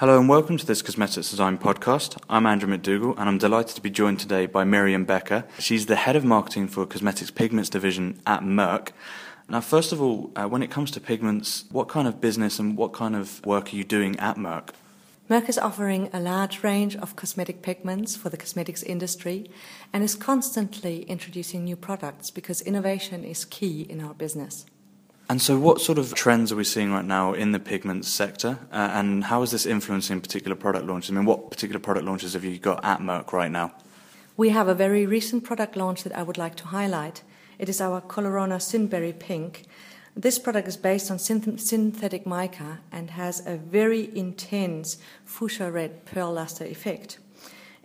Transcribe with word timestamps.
Hello 0.00 0.18
and 0.18 0.30
welcome 0.30 0.56
to 0.56 0.64
this 0.64 0.80
Cosmetics 0.80 1.28
Design 1.28 1.58
podcast. 1.58 2.16
I'm 2.30 2.46
Andrew 2.46 2.74
McDougall 2.74 3.18
and 3.18 3.28
I'm 3.28 3.36
delighted 3.36 3.76
to 3.76 3.82
be 3.82 3.90
joined 3.90 4.18
today 4.18 4.46
by 4.46 4.64
Miriam 4.64 5.04
Becker. 5.04 5.44
She's 5.58 5.84
the 5.84 5.96
head 5.96 6.16
of 6.16 6.24
marketing 6.24 6.68
for 6.68 6.86
Cosmetics 6.86 7.30
Pigments 7.30 7.68
division 7.68 8.18
at 8.26 8.40
Merck. 8.40 8.92
Now, 9.50 9.60
first 9.60 9.92
of 9.92 10.00
all, 10.00 10.32
uh, 10.34 10.46
when 10.46 10.62
it 10.62 10.70
comes 10.70 10.90
to 10.92 11.00
pigments, 11.02 11.64
what 11.70 11.88
kind 11.88 12.08
of 12.08 12.18
business 12.18 12.58
and 12.58 12.78
what 12.78 12.94
kind 12.94 13.14
of 13.14 13.44
work 13.44 13.74
are 13.74 13.76
you 13.76 13.84
doing 13.84 14.18
at 14.18 14.36
Merck? 14.36 14.70
Merck 15.28 15.50
is 15.50 15.58
offering 15.58 16.08
a 16.14 16.18
large 16.18 16.62
range 16.62 16.96
of 16.96 17.14
cosmetic 17.14 17.60
pigments 17.60 18.16
for 18.16 18.30
the 18.30 18.38
cosmetics 18.38 18.82
industry 18.82 19.50
and 19.92 20.02
is 20.02 20.14
constantly 20.14 21.02
introducing 21.02 21.64
new 21.64 21.76
products 21.76 22.30
because 22.30 22.62
innovation 22.62 23.22
is 23.22 23.44
key 23.44 23.82
in 23.82 24.00
our 24.00 24.14
business. 24.14 24.64
And 25.30 25.40
so, 25.40 25.56
what 25.56 25.80
sort 25.80 25.96
of 25.98 26.12
trends 26.12 26.50
are 26.50 26.56
we 26.56 26.64
seeing 26.64 26.90
right 26.90 27.04
now 27.04 27.34
in 27.34 27.52
the 27.52 27.60
pigments 27.60 28.08
sector, 28.08 28.58
uh, 28.72 28.90
and 28.94 29.22
how 29.22 29.42
is 29.42 29.52
this 29.52 29.64
influencing 29.64 30.20
particular 30.20 30.56
product 30.56 30.86
launches? 30.86 31.12
I 31.12 31.14
mean, 31.14 31.24
what 31.24 31.52
particular 31.52 31.78
product 31.78 32.04
launches 32.04 32.32
have 32.32 32.42
you 32.42 32.58
got 32.58 32.84
at 32.84 32.98
Merck 32.98 33.32
right 33.32 33.52
now? 33.52 33.72
We 34.36 34.48
have 34.48 34.66
a 34.66 34.74
very 34.74 35.06
recent 35.06 35.44
product 35.44 35.76
launch 35.76 36.02
that 36.02 36.18
I 36.18 36.24
would 36.24 36.36
like 36.36 36.56
to 36.56 36.66
highlight. 36.66 37.22
It 37.60 37.68
is 37.68 37.80
our 37.80 38.00
Colorona 38.00 38.58
SynBerry 38.58 39.16
Pink. 39.16 39.66
This 40.16 40.40
product 40.40 40.66
is 40.66 40.76
based 40.76 41.12
on 41.12 41.18
synth- 41.18 41.60
synthetic 41.60 42.26
mica 42.26 42.80
and 42.90 43.10
has 43.10 43.46
a 43.46 43.56
very 43.56 44.10
intense 44.18 44.98
fuchsia 45.24 45.70
red 45.70 46.06
pearl 46.06 46.32
luster 46.32 46.64
effect 46.64 47.20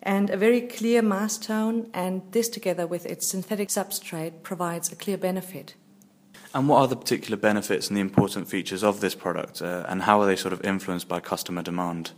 and 0.01 0.31
a 0.31 0.37
very 0.37 0.61
clear 0.61 1.03
mass 1.03 1.37
tone, 1.37 1.91
and 1.93 2.23
this 2.31 2.49
together 2.49 2.87
with 2.87 3.05
its 3.05 3.27
synthetic 3.27 3.69
substrate 3.69 4.41
provides 4.41 4.91
a 4.91 4.95
clear 4.95 5.17
benefit. 5.17 5.75
And 6.55 6.69
what 6.69 6.77
are 6.77 6.87
the 6.87 6.95
particular 6.95 7.35
benefits 7.35 7.89
and 7.89 7.97
the 7.97 8.01
important 8.01 8.47
features 8.47 8.81
of 8.81 9.01
this 9.01 9.13
product, 9.13 9.61
uh, 9.61 9.85
and 9.89 10.03
how 10.03 10.21
are 10.21 10.25
they 10.25 10.37
sort 10.37 10.53
of 10.53 10.63
influenced 10.63 11.09
by 11.09 11.19
customer 11.19 11.61
demand? 11.61 12.11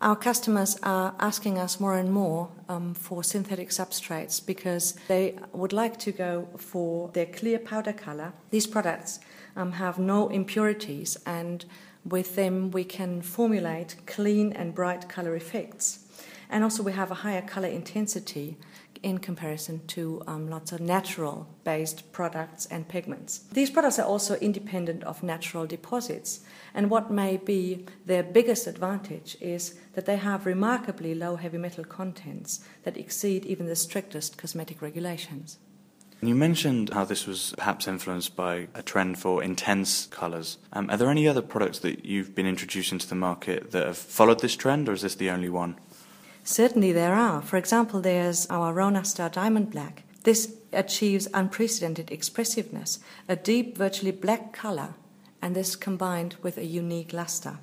Our 0.00 0.16
customers 0.16 0.76
are 0.82 1.14
asking 1.20 1.56
us 1.56 1.78
more 1.78 1.94
and 1.94 2.12
more 2.12 2.48
um, 2.68 2.94
for 2.94 3.22
synthetic 3.22 3.68
substrates 3.68 4.44
because 4.44 4.96
they 5.06 5.38
would 5.52 5.72
like 5.72 6.00
to 6.00 6.10
go 6.10 6.48
for 6.56 7.10
their 7.10 7.26
clear 7.26 7.60
powder 7.60 7.92
color. 7.92 8.32
These 8.50 8.66
products 8.66 9.20
um, 9.54 9.72
have 9.72 10.00
no 10.00 10.28
impurities, 10.30 11.16
and 11.24 11.64
with 12.04 12.34
them 12.34 12.72
we 12.72 12.82
can 12.82 13.22
formulate 13.22 13.94
clean 14.06 14.52
and 14.52 14.74
bright 14.74 15.08
color 15.08 15.36
effects. 15.36 16.07
And 16.50 16.64
also, 16.64 16.82
we 16.82 16.92
have 16.92 17.10
a 17.10 17.16
higher 17.16 17.42
color 17.42 17.68
intensity 17.68 18.56
in 19.02 19.18
comparison 19.18 19.86
to 19.86 20.22
um, 20.26 20.48
lots 20.48 20.72
of 20.72 20.80
natural 20.80 21.46
based 21.64 22.10
products 22.12 22.66
and 22.66 22.88
pigments. 22.88 23.40
These 23.52 23.70
products 23.70 23.98
are 23.98 24.06
also 24.06 24.36
independent 24.36 25.04
of 25.04 25.22
natural 25.22 25.66
deposits, 25.66 26.40
and 26.74 26.90
what 26.90 27.10
may 27.10 27.36
be 27.36 27.86
their 28.06 28.22
biggest 28.22 28.66
advantage 28.66 29.36
is 29.40 29.74
that 29.94 30.06
they 30.06 30.16
have 30.16 30.46
remarkably 30.46 31.14
low 31.14 31.36
heavy 31.36 31.58
metal 31.58 31.84
contents 31.84 32.60
that 32.84 32.96
exceed 32.96 33.44
even 33.44 33.66
the 33.66 33.76
strictest 33.76 34.38
cosmetic 34.38 34.82
regulations. 34.82 35.58
You 36.20 36.34
mentioned 36.34 36.90
how 36.94 37.04
this 37.04 37.28
was 37.28 37.54
perhaps 37.56 37.86
influenced 37.86 38.34
by 38.34 38.66
a 38.74 38.82
trend 38.82 39.20
for 39.20 39.40
intense 39.40 40.06
colours. 40.06 40.58
Um, 40.72 40.90
are 40.90 40.96
there 40.96 41.10
any 41.10 41.28
other 41.28 41.42
products 41.42 41.78
that 41.80 42.04
you've 42.04 42.34
been 42.34 42.46
introducing 42.46 42.98
to 42.98 43.08
the 43.08 43.14
market 43.14 43.70
that 43.70 43.86
have 43.86 43.96
followed 43.96 44.40
this 44.40 44.56
trend, 44.56 44.88
or 44.88 44.94
is 44.94 45.02
this 45.02 45.14
the 45.14 45.30
only 45.30 45.48
one? 45.48 45.78
Certainly 46.50 46.92
there 46.92 47.12
are. 47.12 47.42
For 47.42 47.58
example, 47.58 48.00
there's 48.00 48.46
our 48.46 48.72
Ronastar 48.72 49.30
Diamond 49.30 49.70
Black. 49.70 50.04
This 50.22 50.56
achieves 50.72 51.28
unprecedented 51.34 52.10
expressiveness, 52.10 53.00
a 53.28 53.36
deep, 53.36 53.76
virtually 53.76 54.12
black 54.12 54.54
color, 54.54 54.94
and 55.42 55.54
this 55.54 55.76
combined 55.76 56.36
with 56.42 56.56
a 56.56 56.64
unique 56.64 57.12
luster. 57.12 57.58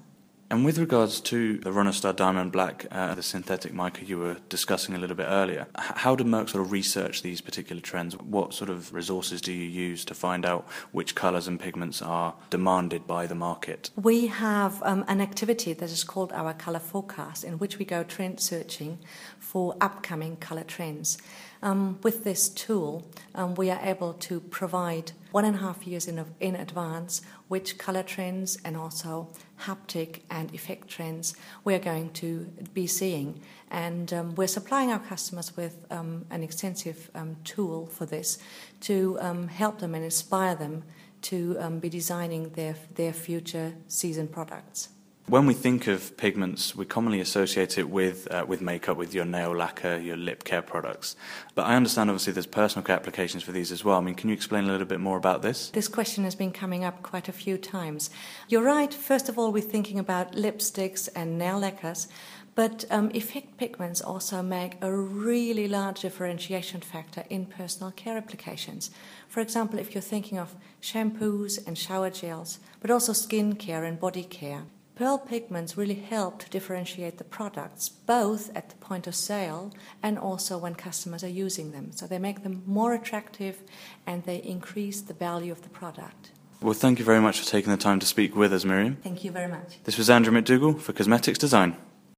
And 0.52 0.64
with 0.64 0.78
regards 0.78 1.22
to 1.22 1.58
the 1.58 1.72
Ronastar 1.72 2.16
Diamond 2.16 2.52
Black, 2.52 2.86
uh, 2.92 3.16
the 3.16 3.24
synthetic 3.24 3.74
mica 3.74 4.06
you 4.06 4.20
were 4.20 4.38
discussing 4.48 4.94
a 4.94 5.00
little 5.00 5.16
bit 5.16 5.26
earlier, 5.28 5.66
how 5.76 6.16
did 6.16 6.28
Merck 6.28 6.50
sort 6.50 6.64
of 6.64 6.72
research 6.72 7.24
these 7.24 7.42
particular 7.42 7.82
trends? 7.82 8.16
What 8.16 8.54
sort 8.54 8.70
of 8.70 8.94
resources 8.94 9.42
do 9.42 9.52
you 9.52 9.68
use 9.68 10.06
to 10.06 10.14
find 10.14 10.46
out 10.46 10.68
which 10.92 11.16
colours 11.16 11.48
and 11.48 11.60
pigments 11.60 12.00
are 12.00 12.36
demanded 12.52 13.08
by 13.08 13.26
the 13.26 13.34
market? 13.34 13.90
We 13.96 14.28
have 14.28 14.84
um, 14.84 15.04
an 15.08 15.20
activity 15.20 15.74
that 15.74 15.90
is 15.90 16.04
called 16.04 16.32
our 16.32 16.54
colour 16.54 16.80
forecast, 16.80 17.44
in 17.44 17.58
which 17.58 17.80
we 17.80 17.86
go 17.86 18.04
trend 18.04 18.40
searching 18.40 19.00
for 19.40 19.76
upcoming 19.82 20.36
colour 20.38 20.64
trends. 20.64 21.18
Um, 21.64 21.98
with 22.04 22.24
this 22.24 22.50
tool, 22.50 23.04
um, 23.34 23.56
we 23.56 23.72
are 23.72 23.80
able 23.82 24.14
to 24.14 24.42
provide 24.42 25.14
one 25.36 25.44
and 25.44 25.58
a 25.58 25.60
half 25.60 25.86
years 25.86 26.08
in, 26.08 26.24
in 26.40 26.56
advance 26.56 27.22
which 27.50 27.78
color 27.78 28.02
trends 28.02 28.58
and 28.64 28.78
also 28.78 29.28
haptic 29.64 30.22
and 30.32 30.54
effect 30.54 30.88
trends 30.88 31.36
we're 31.66 31.78
going 31.78 32.10
to 32.10 32.46
be 32.74 32.88
seeing. 32.88 33.42
And 33.70 34.14
um, 34.14 34.36
we're 34.36 34.48
supplying 34.48 34.94
our 34.94 35.00
customers 35.00 35.58
with 35.58 35.86
um, 35.92 36.26
an 36.30 36.42
extensive 36.42 37.12
um, 37.14 37.36
tool 37.44 37.88
for 37.88 38.06
this 38.06 38.40
to 38.88 39.18
um, 39.20 39.50
help 39.50 39.80
them 39.80 39.94
and 39.94 40.06
inspire 40.06 40.56
them 40.56 40.84
to 41.24 41.58
be 41.82 41.90
designing 41.90 42.52
their, 42.52 42.76
their 42.94 43.12
future 43.12 43.74
season 43.90 44.30
products. 44.30 44.95
When 45.28 45.48
we 45.48 45.56
think 45.56 45.88
of 45.88 46.16
pigments, 46.18 46.76
we 46.76 46.86
commonly 46.86 47.20
associate 47.20 47.80
it 47.80 47.90
with 47.90 48.32
uh, 48.32 48.46
with 48.48 48.62
makeup, 48.62 48.96
with 48.96 49.16
your 49.16 49.26
nail 49.26 49.56
lacquer, 49.56 49.98
your 49.98 50.16
lip 50.16 50.44
care 50.44 50.62
products. 50.62 51.16
But 51.56 51.66
I 51.66 51.76
understand, 51.76 52.12
obviously, 52.12 52.34
there's 52.34 52.46
personal 52.46 52.86
care 52.86 52.96
applications 52.96 53.42
for 53.42 53.52
these 53.52 53.72
as 53.72 53.84
well. 53.84 53.98
I 53.98 54.02
mean, 54.02 54.14
can 54.14 54.30
you 54.30 54.36
explain 54.36 54.66
a 54.66 54.68
little 54.68 54.86
bit 54.86 55.00
more 55.00 55.18
about 55.18 55.42
this? 55.42 55.72
This 55.72 55.88
question 55.88 56.26
has 56.26 56.36
been 56.36 56.52
coming 56.52 56.84
up 56.84 57.02
quite 57.02 57.28
a 57.28 57.32
few 57.32 57.58
times. 57.58 58.12
You're 58.50 58.62
right. 58.62 58.94
First 58.94 59.28
of 59.28 59.40
all, 59.40 59.52
we're 59.52 59.64
thinking 59.64 59.98
about 59.98 60.34
lipsticks 60.34 61.10
and 61.16 61.40
nail 61.40 61.58
lacquers. 61.58 62.08
But 62.54 62.86
um, 62.92 63.10
effect 63.16 63.58
pigments 63.58 64.02
also 64.02 64.44
make 64.44 64.78
a 64.80 64.96
really 64.96 65.68
large 65.68 66.02
differentiation 66.02 66.82
factor 66.82 67.24
in 67.32 67.48
personal 67.48 67.92
care 67.92 68.16
applications. 68.16 68.92
For 69.28 69.42
example, 69.42 69.80
if 69.80 69.96
you're 69.96 70.02
thinking 70.04 70.38
of 70.38 70.56
shampoos 70.84 71.66
and 71.66 71.76
shower 71.76 72.12
gels, 72.12 72.60
but 72.80 72.92
also 72.92 73.12
skin 73.12 73.56
care 73.56 73.84
and 73.84 74.00
body 74.00 74.24
care. 74.24 74.66
Pearl 74.96 75.18
pigments 75.18 75.76
really 75.76 75.96
help 75.96 76.40
to 76.40 76.50
differentiate 76.50 77.18
the 77.18 77.26
products, 77.26 77.90
both 77.90 78.50
at 78.56 78.70
the 78.70 78.76
point 78.78 79.08
of 79.08 79.16
sale 79.16 79.74
and 80.02 80.18
also 80.18 80.58
when 80.58 80.74
customers 80.74 81.22
are 81.22 81.28
using 81.28 81.74
them. 81.74 81.92
So 81.92 82.08
they 82.08 82.18
make 82.18 82.44
them 82.44 82.64
more 82.66 82.94
attractive 82.94 83.62
and 84.08 84.24
they 84.24 84.38
increase 84.38 85.02
the 85.02 85.14
value 85.14 85.52
of 85.52 85.64
the 85.64 85.70
product. 85.70 86.32
Well, 86.62 86.74
thank 86.74 87.00
you 87.00 87.06
very 87.06 87.20
much 87.20 87.42
for 87.42 87.46
taking 87.46 87.72
the 87.72 87.78
time 87.78 88.00
to 88.00 88.06
speak 88.06 88.38
with 88.38 88.54
us, 88.54 88.64
Miriam. 88.64 88.96
Thank 89.04 89.26
you 89.26 89.32
very 89.32 89.50
much. 89.50 89.84
This 89.84 89.98
was 89.98 90.10
Andrew 90.10 90.34
McDougall 90.34 90.80
for 90.80 90.94
Cosmetics 90.94 91.38
Design. 91.38 91.76